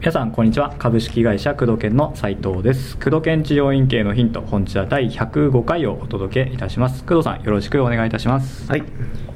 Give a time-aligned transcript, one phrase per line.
[0.00, 0.74] 皆さんこんにちは。
[0.78, 2.98] 株式会社工藤研の斉藤です。
[2.98, 7.04] 工藤研治療院系のヒント本日は第105回をお届けいたします。
[7.04, 8.68] 工藤さんよろしくお願いいたします。
[8.68, 8.82] はい。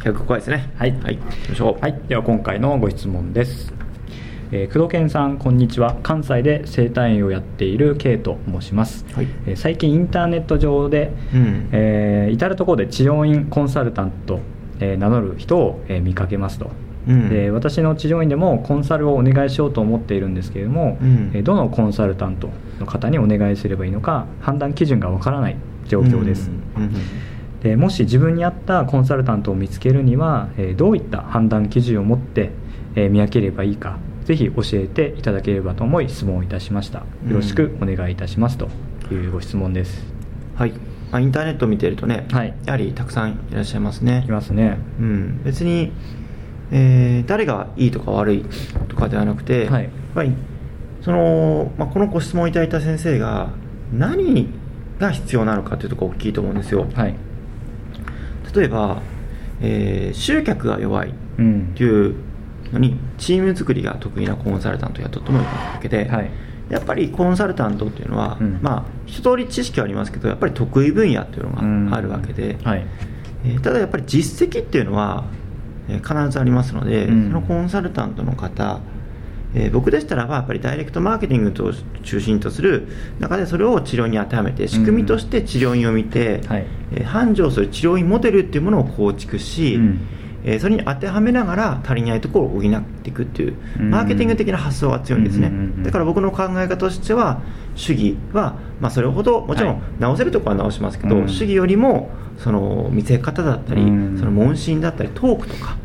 [0.00, 0.68] 105回ですね。
[0.76, 0.90] はい。
[0.98, 1.16] はい。
[1.16, 1.80] 行きましょう。
[1.80, 2.00] はい。
[2.08, 3.87] では今回のご質問です
[4.50, 5.98] えー、工藤健さんこんにちは。
[6.02, 9.28] 関西で整体院をやっている K と申します、はい。
[9.46, 11.68] えー最近インターネット上で、うん。
[11.70, 14.40] えー至る所で治療院コンサルタント、
[14.80, 16.70] えー名乗る人を、えー見かけますと、
[17.06, 17.28] うん。
[17.28, 21.30] で私の治療院でもコンサルをお願いしようと思っているんですけれども、うん。
[21.34, 22.48] えーどのコンサルタント
[22.80, 25.56] の方にお願いすればいいのか判断基準がわからない
[25.88, 26.84] 状況です、うん。
[26.84, 26.92] うん。
[27.60, 32.48] でもし自分に合ったコンサルタントを見つけるには、えーどういった判断基準を持って、
[32.94, 36.98] えー見分ければいいかぜひ教えていただければと思い質問をいたしました。
[36.98, 38.68] よろしくお願いいたしますと。
[39.10, 40.02] いうご質問です、
[40.54, 40.72] はい、
[41.10, 42.54] まあ、インターネットを見てるとね、はい。
[42.66, 44.26] やはりたくさんいらっしゃいますね。
[44.28, 44.76] いますね。
[45.00, 45.92] うん、別に、
[46.70, 48.44] えー誰がいいとか悪い
[48.88, 49.84] とかではなくて、はい。
[49.84, 50.34] やっぱり
[51.00, 53.48] その、まあ、このご質問をいただいた先生が
[53.94, 54.52] 何
[54.98, 56.86] が必要なのかというところが大きいと思うんですよ。
[56.92, 57.14] はい。
[58.54, 59.00] 例えば、
[59.62, 62.14] えー集客が弱いうんっていう
[62.72, 66.30] のにチーム作りが得意なコンサルタントを雇ってもいいわけで、はい。
[66.68, 68.58] やっぱりコンサルタントっていうのは、うん。
[68.62, 72.86] まあ一通り知識はありますけどやっぱり得意分野っていうのがあるわけで、はい。
[73.44, 75.24] えーただやっぱり実績っていうのは、
[75.88, 77.26] えー必ずありますので、うん。
[77.28, 78.80] そのコンサルタントの方、
[79.54, 82.86] えー僕でしたらばやっぱりダイレクトマーケティングを中心とする
[83.18, 86.66] 中でそれを治療に当てはめて仕組みとして治療院を見て、はい。
[86.92, 90.00] えー繁盛する治療院モデルっていうものを構築し、うん
[90.48, 93.90] えーそれに当てはめながら足りないところを補っていくっていううん。
[93.90, 95.52] マーケティング的な発想が強いんですね、
[95.84, 97.42] だから僕の考え方としては
[97.74, 99.76] 主義は、まあ、それほどもちろはい。
[99.76, 101.28] ん直せるところは直しますけど、うん。
[101.28, 104.18] 主義よりもその見せ方だったり、うん。
[104.18, 105.76] その問診だったりトークとか、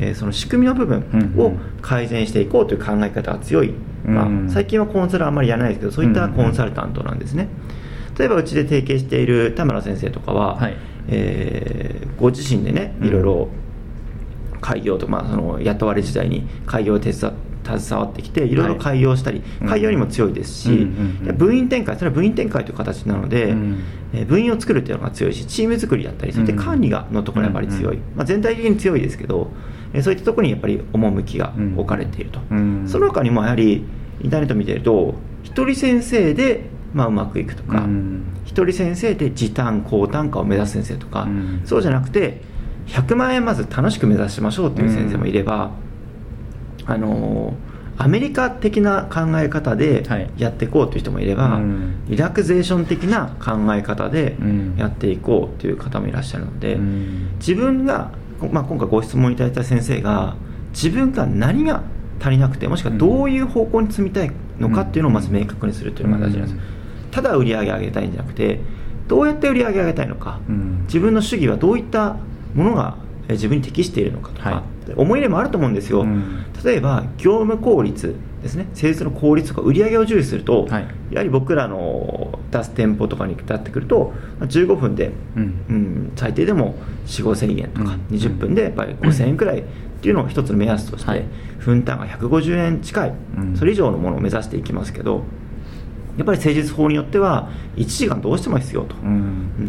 [0.00, 4.46] えーその仕組みの部分を改善していこうという考え方が強い、まうん。
[4.48, 7.48] あ、最近はコンサルはあんまりやらないですけどそういったコンサルタントなんですね、
[8.18, 10.76] 例えばうちで提携している田村先生とかは、はい。
[11.08, 13.48] えーご自身でねいろいろ
[14.64, 17.32] 開業とか、まあ、その雇われ時代に開業を手伝っ
[17.64, 18.54] 携わってきてい。
[18.54, 19.68] ろいろ開業したり、うん。
[19.68, 20.80] 開業にも強いですし、うんうん
[21.20, 23.82] うんいや部員展開それは部員展開という形なので、うん。
[24.12, 29.50] えー部員を作るっていうのが強いしチーム作りだったりそういった管理がのところがやっぱり強い、うんまあ、全体的に強いですけど、
[29.92, 32.84] えーそういったところにやっぱり趣が置かれていると、うん。
[32.86, 33.84] その他にもやはり
[34.20, 38.24] インターネット見てると一人先生で、まあ、うまくいくとか、うん。
[38.44, 41.62] 一人先生で時短高単価を目指す先生とか、うん。
[41.64, 42.40] そうじゃなくて
[42.86, 45.70] 100万円まず楽しく目指しましょうっていう先生もいれば、
[46.86, 50.30] あのーアメリカ的な考え方ではい。
[50.36, 52.04] やっていこうという人もいれば、うん。
[52.08, 54.76] リラクゼーション的な考え方でうん。
[54.76, 57.34] やっていこうという方もいらっしゃるので、うん。
[57.36, 58.10] 自分が、
[58.50, 60.36] まあ、今回ご質問いただいた先生が
[60.72, 61.82] 自分が何が
[62.20, 67.10] 足りなくてもしくはどういう方向に積みたいのかっていうのをまず明確にするというのが大事なんです、うん。
[67.10, 68.60] ただ売り上げ上げたいんじゃなくて
[69.06, 70.82] どうやって売り上げ上げたいのか、うん。
[70.86, 72.16] 自分の主義はどういった
[72.54, 72.96] ものが
[73.28, 74.62] え自分に適しているのかとか、は
[74.96, 76.44] 思い入れもあると思うんですよ、うん。
[76.62, 78.68] 例えば業務効率ですね。
[78.74, 80.86] セールスの効率とか売り上げを重視すると、はい。
[81.10, 85.42] やはり僕らの出す店舗とかに至ってくるとまあ15分で、うん。
[85.42, 86.74] うん最低でも
[87.06, 88.16] 4 5千円とか、うん。
[88.16, 89.64] 20分でやっぱり5000円くらいっ
[90.02, 91.24] ていうのを一つの目安として、はい。
[91.58, 93.56] 分単が150円近い、うん。
[93.56, 95.24] それ以上のものを目指していきますけど
[96.18, 98.94] やっぱり誠実法によっては1時間どうしても必要と、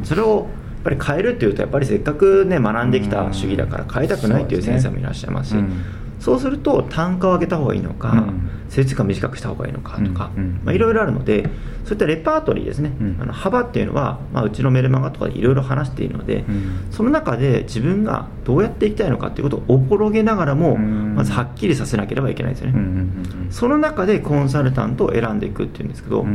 [0.04, 0.48] それを
[0.86, 5.84] ぱり変えるっていうとやっぱりせっかくね学んできた主義だから変えたくないっていう先生もいらっしゃいますし、うん。
[6.20, 8.50] そうすると単価を上げた方がいいのか、うん。
[8.70, 10.32] 施術時間短くした方がいいのかとか、
[10.72, 11.50] いろいろあるので
[11.86, 13.18] そういったレパートリーですね、うん。
[13.20, 16.88] あの幅っていうのは、まあ、うちのメルマガとかでいろいろ話しているので、うん。
[16.92, 21.16] その中で自分がどうやっていきたいのかっていうことをおぼろげながらも、うん。
[21.16, 23.08] まずはっきりさせなければいけないですよね、
[23.50, 26.26] その中でコンサルタントを選んでいくっていうんですけど、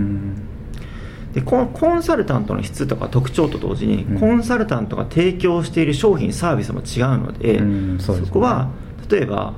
[1.35, 4.21] でコンコンサルタントの質とか特徴と同時に、うん。
[4.21, 7.63] コンサルタントが提供している商品サービスも違うので,、う
[7.97, 8.31] んそうですね。
[8.33, 8.71] こは
[9.09, 9.55] 例えば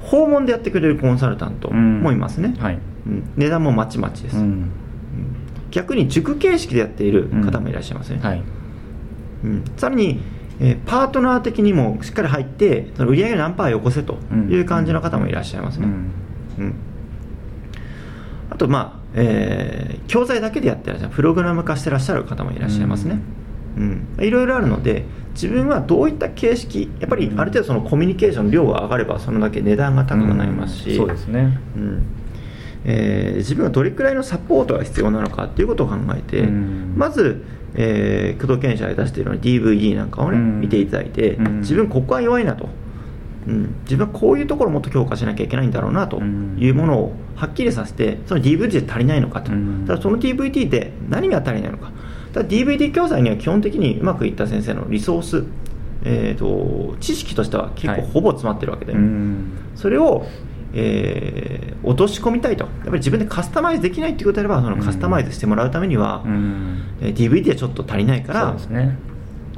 [0.00, 2.78] 訪問でやってくれるコンサルタントもいますね、はい。
[3.06, 3.30] うん。
[3.36, 4.36] 値段もまちまちです、
[5.70, 8.42] 逆に塾形式でやっている方もいらっしゃいますね、はい。
[9.44, 9.64] うん。
[9.76, 10.20] さらに、
[10.60, 14.18] えーパートナー的にもしっかり入ってその売り上げ何パーよこせと
[14.50, 15.92] いう感じの方もいらっしゃいますね、うん。
[16.64, 16.74] うん。
[18.50, 23.18] あとまあ、えー教材だけでやってらっしゃるプログラム化してらっしゃる方もいらっしゃいますね、
[23.78, 24.06] うん。
[24.20, 25.04] いろいろあるので
[25.34, 30.96] 自分はどういった形式やっぱりある程度そのコミュニケーションの量が上がればそのだけ値段が高くなりますし、うん。
[30.96, 31.58] そうですね。
[31.76, 32.02] うん。
[32.84, 36.94] えー自分はどれくらいのサポートが必要なのかっていうことを考えて、うん。
[36.96, 37.42] まず、
[37.74, 40.60] えー工藤研社で出しているような DVD なんかをね、うん。
[40.60, 41.60] 見ていただいて、うん。
[41.60, 42.68] 自分ここは弱いなと、
[43.46, 46.56] うん、自分はこういうところをもっと強化しなきゃいけないんだろうなとうん。
[46.58, 49.84] いうものをはっきりさせてその DVD で足りないのかと、うん。
[49.86, 51.90] ただその DVD で何が足りないのか。
[52.32, 55.44] ただ DVD 教材には基本的にうまくいった先生のリソース、
[56.04, 59.52] えー、と知識としては結はい構ほぼ詰まってるわけで、うん。
[59.74, 60.26] それを、
[60.72, 62.62] えー落とし込みたいと。
[62.62, 66.82] やっぱり自分でカスタマイズできないっていうことであればそのカスタマイズしてもらうためには、うん。
[67.00, 68.96] えー DVD はちょっと足りないからそうですね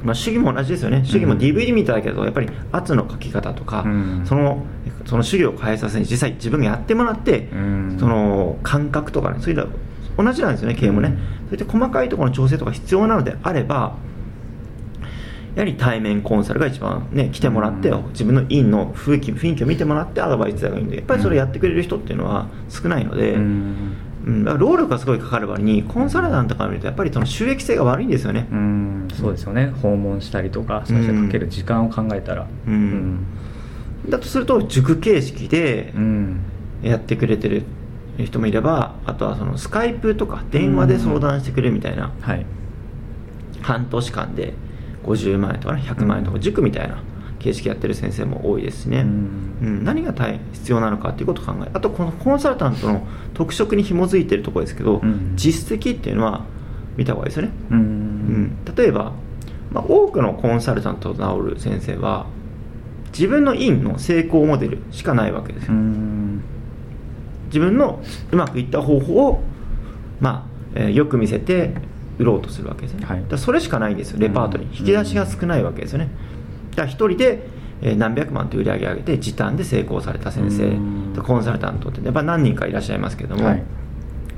[0.04, 4.22] まあ、主義も同じですよね、主義もうん DVD 見ただけだと、やっぱり圧の書き方とか、うん。
[4.26, 4.62] その
[5.06, 7.96] その主義を変えさせに、実際、自分がやってもらって、うん。
[7.98, 9.66] その感覚とかね、そういうの
[10.24, 11.16] 同じなんですよね、経営もね、うん。
[11.48, 13.96] そういった細かいところの調整とか必要なのであれば、
[15.54, 18.08] やはり対面コンサルが一番ね、来てもらって、うん。
[18.08, 23.36] 自分の院の雰囲気雰囲気を見てもらって、アドバイスがいいんで、やっぱりそれやってくれる人っていうのは少ないので。
[24.26, 24.44] うん。
[24.44, 29.08] 労力がすごいかかる割にコンサルタントから見るとやっぱりその収益性が悪いんですよね、うん。
[29.12, 29.72] そうですよね。
[29.82, 32.46] 訪問したりとか最初かける時間を考えたら。
[32.66, 33.26] うん。
[34.08, 36.40] だとすると塾形式でうん。
[36.82, 37.62] やってくれてる
[38.18, 42.44] 人もいればあとはそのスカイプとか電話で相談してくれるみたいな、はい。
[43.62, 44.52] 半年間で
[45.04, 46.42] 50万円とかね100万円とかうん。
[46.42, 47.02] 塾みたいな
[47.44, 49.80] 形式やってる先生も多いですしね、ううん。
[49.80, 55.32] ん何が大必要なのかっていうことを考えあとこのコンサルタントの特色に紐づいてるところですけど、うん。
[55.36, 56.44] 実績っていうのは
[56.96, 57.80] 見た方がいいですよね、ううん。
[57.80, 59.12] ん、例えば、
[59.70, 62.26] まあ、多くのコンサルタントを治る先生は
[63.12, 66.40] 自分の院の成功モデルしかないわけですよ、うん。
[67.46, 68.02] 自分の
[68.32, 69.42] うまくいった方法を、
[70.20, 71.74] まあえーよく見せて
[72.18, 73.24] 売ろうとするわけですよね、はい。
[73.28, 74.76] だそれしかないんですよレパートリー、うん。
[74.76, 76.08] 引き出しが少ないわけですよね
[76.76, 77.46] だから一人で
[77.82, 80.68] えー何百万という売り上げ上げて時短で成功された先生う
[81.18, 81.22] ん。
[81.22, 83.62] コンサルタントってやっぱ何人かいらっしゃいますけども、はい。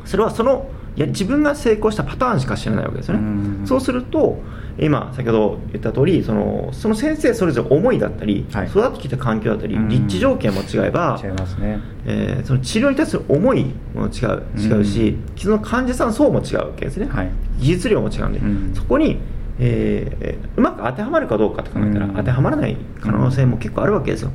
[0.05, 3.67] それはそのいや自分が成功したパターンしか知らないわけですよね、うん。
[3.67, 4.39] そうすると
[4.79, 8.67] 今先ほど言った通りそのその先生それぞれ思いだったり、はい。
[8.67, 9.89] 育ってきた環境だったり、うん。
[9.89, 11.81] 立地条件も違えば違いますね。
[12.07, 17.31] えーその治療に対する思いも違う違うし、その患者さん層も違うわけですね、はい。
[17.59, 18.73] 技術量も違うんで、うん。
[18.75, 19.19] そこに、
[19.59, 22.15] えーうまく当てはまるかどうかって考えたら、うん。
[22.15, 24.31] 当てはまらない可能性も結構あるわけですよ、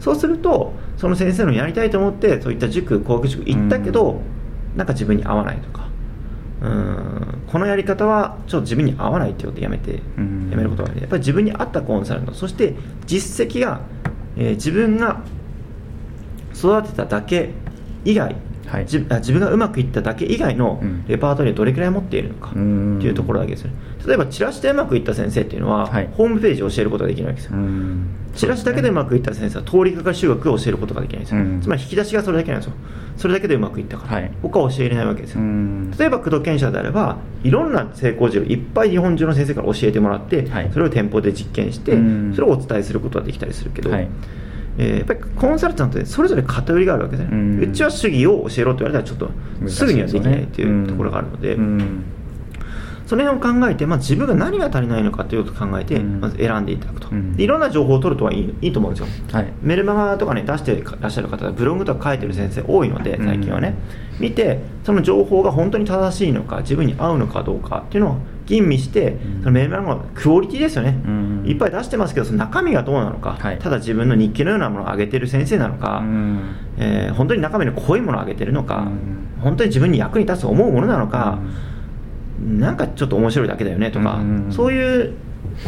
[0.00, 4.20] そうするとその先生のやりたいと思ってそういった塾工学塾行ったけど、
[4.76, 5.88] なんか自分に合わないとか。
[6.62, 7.42] うん。
[7.46, 10.50] このやり方はちょっと自分に合わないってことでやめて、うん。
[10.50, 12.34] やめることがいいやっぱり自分に合ったコンサルタント。
[12.34, 12.74] そして
[13.06, 13.80] 実績が、
[14.36, 15.22] えー自分が
[16.54, 17.50] 育てただけ
[18.04, 18.36] 以外、
[18.70, 18.84] はい。
[18.84, 21.04] 自あ自分がうまくいっただけ以外のうん。
[21.08, 23.76] レパートリーをどれくらい持っているのかってうんいうところだけですよね
[24.06, 26.08] 例えばチラシでうまくいった先生っていうのは、はい。
[26.12, 28.06] ホームページを教えることができないわけですよ、うん。
[28.34, 31.60] チラシだけでうまくいった先生は通りかかり修学を教えることができないんですよ、うん。
[31.60, 32.76] つまり引き出しがそれだけなんですよ。
[33.16, 34.32] それだけでうまくいったから、はい。
[34.40, 35.90] 他は教えれないわけですうよ、ん。
[35.90, 40.70] 例えば工藤研社であればいろんな成功事例をいっぱい日本中の先生から教えてもらって、はい。
[40.72, 42.32] それを店舗で実験して、うん。
[42.34, 44.08] それをお伝えすることができたりするけど、はい
[44.80, 47.72] えーやっぱりコンサルタントでそれぞれ偏りがあるわけですね、ううん。
[47.72, 49.30] ちは主義を教えろって言われたらちょっと
[49.68, 52.04] すぐにはできないっていうところがあるので、うん。
[53.06, 57.36] その辺を考えて、まあ、自分が何が足りないのかということを考えて、うんまず選んでいただくと、うん。
[57.36, 59.08] でいろんな情報を取るとはいいいいと思うんですよ。
[59.32, 59.52] はい。
[59.60, 63.74] メルマガとかね出してらっしゃる方はブログとか書いてる先生多いので最近はね、
[64.18, 68.16] 見てその情報が本当に正しいのか自分に合うのかどうかっていうのを
[68.50, 69.40] 吟味して、ん。
[69.40, 73.58] そのメルマガのクオリティですよね、うんいっぱい出してますけどその中身がどうなのか、はい。
[73.58, 76.40] ただ自分の日記のようなものを上げてる先生なのか、うん。
[76.78, 79.42] えー本当に中身の濃いものを上げてるのか、うん。
[79.42, 81.38] 本当に自分に役に立つと思うものなのか、
[82.40, 84.46] なんかちょっと面白いだけだよねとか、うん。
[84.50, 85.14] そういう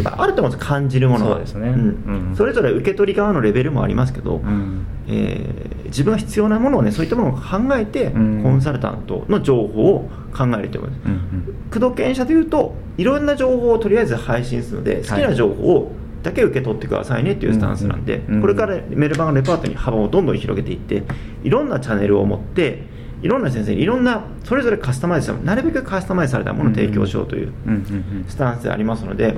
[0.03, 1.33] やっぱあると思うんです感じるものは。
[1.33, 1.71] そうですね。
[1.71, 1.73] ん。
[1.73, 2.35] うん。
[2.37, 4.87] それぞれ受け取り側のレベルもありますけど、うん。
[5.09, 7.43] えー自分が必要なものをねそういったものを考
[7.77, 8.43] えて、うん。
[8.43, 18.41] コンサルタントの情報を考えるということです、うん工藤研社でいうといろんな情報をとりあえず配信するので好きな情報をだけ受け取ってくださいねっていうスタンスなんで、うんうん。
[18.43, 21.03] これからメルマガのレパートに幅をどんどん広げていって
[21.45, 22.85] いろんなチャンネルを持って
[23.23, 28.25] いろんな先生にいろんなそれぞれカスタマイズさなるべくカスタマイズされたものを提供しようといううんうん。
[28.29, 29.37] スタンスでありますので、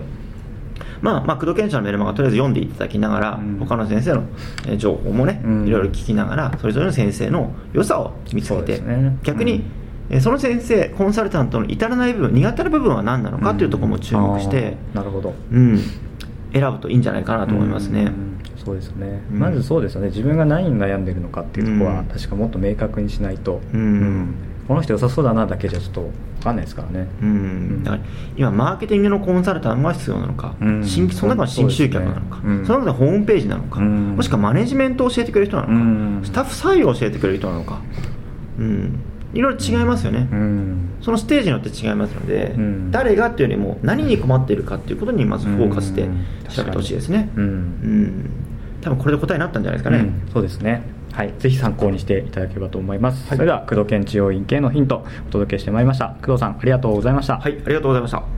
[1.00, 3.58] まあ、まあ工藤研社のメルマガとりあえず読んでいただきながら、うん。
[3.58, 4.24] 他の先生の
[4.66, 5.66] えー情報もね、うん。
[5.66, 9.16] いろいろ聞きながらそれぞれの先生の良さを見つけて、ね。
[9.22, 9.62] 逆に、うん。
[10.10, 15.34] えーその先生コンサルタントの至らない部分苦手な部分は何なのかというところも注目して、なるほど。
[15.52, 15.78] うん。
[16.52, 18.04] 選ぶといいんじゃないかなと思いますね。
[18.04, 18.38] うん。
[18.64, 19.38] そうですね、うん。
[19.38, 20.08] まずそうですよね。
[20.08, 22.06] 自分が何に悩んでるのかっていうところはうん。
[22.06, 24.34] 確かもっと明確にしないと、うん
[24.66, 27.08] この人良さそうだなだけじゃちょっと分かんないですからね。
[27.22, 27.84] うん。
[27.84, 28.02] だから
[28.36, 30.84] 今、マーケティングのコンサルタントが必要なのか、うん。
[30.84, 32.66] 新規その中の新規集客なのか、そうん。
[32.66, 34.16] その中でホームページなのか、うん。
[34.16, 36.20] もしくはマネジメントを教えてくれる人なのか、うん。
[36.24, 37.80] スタッフ採用を教えてくれる人なのか、
[38.58, 39.00] うん、
[39.34, 40.90] いろいろ違いますよね、うん。
[41.00, 42.90] そのステージによって違いますので、うん。
[42.90, 46.24] 誰がっていうよりも何に困っているかっていうことにまずフォーカスしてうん。
[46.48, 47.30] 調べてほしいですね。
[47.36, 47.44] うん。
[47.44, 48.30] うん
[48.84, 50.82] 多分これで答えになったんじゃないですかね、うんそうですね。
[51.12, 53.36] はい、ぜひ参考にしていただければと思います、はい。
[53.36, 56.16] それでは工藤県治療院系のヒントお届けしてまいりました。
[56.22, 57.38] 工藤さんありがとうございました。
[57.38, 58.33] はいありがとうございました